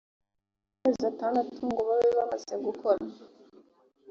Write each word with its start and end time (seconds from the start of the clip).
amezi 0.83 1.03
atandatu 1.11 1.59
ngo 1.69 1.81
babe 1.87 2.09
bamaze 2.17 2.53
gukora 2.65 3.01